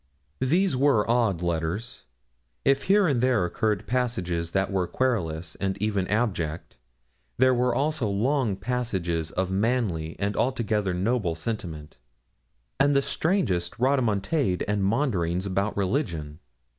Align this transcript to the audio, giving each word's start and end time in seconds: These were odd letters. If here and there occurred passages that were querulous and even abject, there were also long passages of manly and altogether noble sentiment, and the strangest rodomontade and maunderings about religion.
These 0.39 0.75
were 0.75 1.07
odd 1.07 1.43
letters. 1.43 2.05
If 2.65 2.85
here 2.85 3.07
and 3.07 3.21
there 3.21 3.45
occurred 3.45 3.85
passages 3.85 4.49
that 4.49 4.71
were 4.71 4.87
querulous 4.87 5.53
and 5.59 5.77
even 5.79 6.07
abject, 6.07 6.75
there 7.37 7.53
were 7.53 7.75
also 7.75 8.07
long 8.07 8.55
passages 8.55 9.29
of 9.29 9.51
manly 9.51 10.15
and 10.17 10.35
altogether 10.35 10.95
noble 10.95 11.35
sentiment, 11.35 11.97
and 12.79 12.95
the 12.95 13.03
strangest 13.03 13.77
rodomontade 13.77 14.63
and 14.67 14.83
maunderings 14.83 15.45
about 15.45 15.77
religion. 15.77 16.39